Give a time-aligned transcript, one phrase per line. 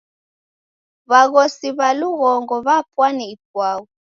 [1.09, 3.81] W'aghosi w'a lughongo w'apwane ipwau.